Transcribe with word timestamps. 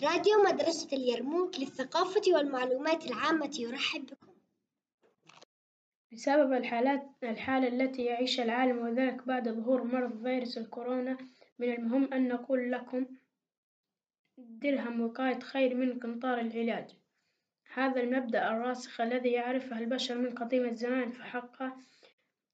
راديو 0.00 0.42
مدرسة 0.44 0.96
اليرموك 0.96 1.60
للثقافة 1.60 2.22
والمعلومات 2.28 3.06
العامة. 3.06 3.50
يرحب 3.58 4.06
بكم. 4.06 4.32
بسبب 6.12 6.52
الحالات 6.52 7.02
الحالة 7.22 7.68
التي 7.68 8.04
يعيشها 8.04 8.44
العالم 8.44 8.78
وذلك 8.78 9.26
بعد 9.26 9.48
ظهور 9.48 9.84
مرض 9.84 10.22
فيروس 10.22 10.58
الكورونا 10.58 11.18
من 11.58 11.72
المهم 11.72 12.12
أن 12.12 12.28
نقول 12.28 12.72
لكم 12.72 13.06
درهم 14.38 15.00
وقاية 15.00 15.38
خير 15.38 15.74
من 15.74 16.00
قنطار 16.00 16.40
العلاج، 16.40 16.90
هذا 17.74 18.00
المبدأ 18.00 18.48
الراسخ 18.48 19.00
الذي 19.00 19.32
يعرفه 19.32 19.78
البشر 19.78 20.18
من 20.18 20.30
قديم 20.34 20.64
الزمان 20.66 21.10
فحقه 21.10 21.76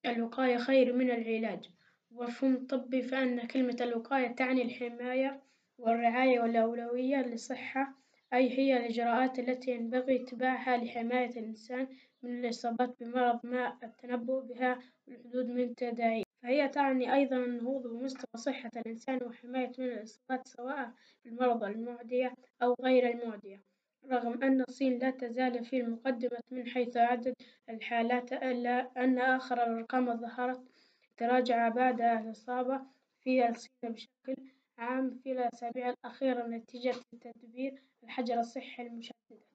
الوقاية 0.06 0.56
خير 0.56 0.92
من 0.92 1.10
العلاج، 1.10 1.70
ومفهوم 2.10 2.66
طبي 2.66 3.02
فإن 3.02 3.46
كلمة 3.46 3.76
الوقاية 3.80 4.28
تعني 4.28 4.62
الحماية 4.62 5.42
والرعاية 5.78 6.40
والأولوية 6.40 7.16
للصحة 7.16 7.94
أي 8.32 8.58
هي 8.58 8.76
الإجراءات 8.76 9.38
التي 9.38 9.70
ينبغي 9.70 10.22
اتباعها 10.22 10.76
لحماية 10.76 11.30
الإنسان 11.30 11.88
من 12.22 12.44
الإصابات 12.44 13.02
بمرض 13.02 13.40
ما 13.46 13.78
التنبؤ 13.82 14.40
بها 14.40 14.78
والحدود 15.06 15.46
من 15.46 15.74
تداعيه، 15.74 16.24
فهي 16.42 16.68
تعني 16.68 17.14
أيضا 17.14 17.36
النهوض 17.36 17.86
بمستوى 17.86 18.36
صحة 18.36 18.70
الإنسان 18.76 19.18
وحماية 19.22 19.72
من 19.78 19.84
الإصابات 19.84 20.48
سواء 20.48 20.92
بالمرض 21.24 21.64
المعدية 21.64 22.34
أو 22.62 22.76
غير 22.80 23.10
المعدية، 23.10 23.62
رغم 24.10 24.42
أن 24.42 24.60
الصين 24.60 24.98
لا 24.98 25.10
تزال 25.10 25.64
في 25.64 25.80
المقدمة 25.80 26.40
من 26.50 26.66
حيث 26.66 26.96
عدد 26.96 27.34
الحالات 27.68 28.32
إلا 28.32 28.90
أن 28.96 29.18
آخر 29.18 29.62
الأرقام 29.62 30.16
ظهرت 30.16 30.60
تراجع 31.16 31.68
بعد 31.68 32.00
الإصابة 32.00 32.80
في 33.20 33.48
الصين 33.48 33.92
بشكل 33.92 34.34
عام 34.78 35.10
في 35.10 35.32
الأسابيع 35.32 35.90
الأخيرة 35.90 36.46
نتيجة 36.46 36.94
تدبير 37.20 37.82
الحجر 38.04 38.40
الصحي 38.40 38.82
المشددة، 38.82 39.46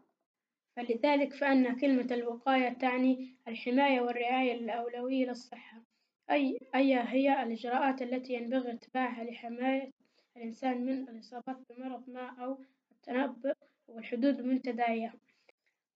فلذلك 0.76 1.34
فإن 1.34 1.76
كلمة 1.80 2.08
الوقاية 2.12 2.70
تعني 2.70 3.36
الحماية 3.48 4.02
والرعاية 4.02 4.54
الأولوية 4.54 5.26
للصحة، 5.26 5.82
أي 6.32 6.60
أي 6.76 7.00
هي 7.00 7.44
الإجراءات 7.44 8.02
التي 8.02 8.34
ينبغي 8.34 8.72
اتباعها 8.72 9.24
لحماية 9.24 9.92
الإنسان 10.38 10.86
من 10.86 11.10
الإصابات 11.10 11.58
بمرض 11.70 12.10
ما 12.10 12.44
أو 12.44 12.60
التنبؤ 12.92 13.54
والحدود 13.88 14.42
من. 14.42 15.14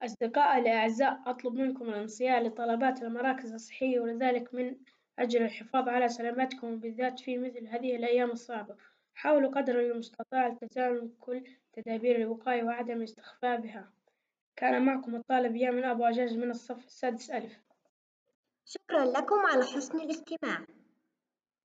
أصدقائي 0.01 0.61
الأعزاء 0.61 1.21
أطلب 1.25 1.53
منكم 1.53 1.89
الانصياع 1.89 2.39
لطلبات 2.39 3.03
المراكز 3.03 3.53
الصحية 3.53 3.99
ولذلك 3.99 4.53
من 4.53 4.75
أجل 5.19 5.41
الحفاظ 5.41 5.89
على 5.89 6.07
سلامتكم 6.07 6.73
وبالذات 6.73 7.19
في 7.19 7.37
مثل 7.37 7.67
هذه 7.67 7.95
الأيام 7.95 8.31
الصعبة، 8.31 8.75
حاولوا 9.17 9.51
قدر 9.51 9.79
المستطاع 9.79 10.47
التزام 10.47 11.11
كل 11.19 11.43
تدابير 11.73 12.15
الوقاية 12.15 12.63
وعدم 12.63 12.97
الاستخفاء 12.97 13.61
بها، 13.61 13.91
كان 14.55 14.85
معكم 14.85 15.15
الطالب 15.15 15.55
يامن 15.55 15.83
أبو 15.83 16.03
عجاج 16.03 16.37
من 16.37 16.49
الصف 16.49 16.85
السادس 16.85 17.31
ألف. 17.31 17.59
شكرا 18.65 19.05
لكم 19.05 19.35
على 19.35 19.63
حسن 19.63 19.99
الاستماع. 20.01 20.65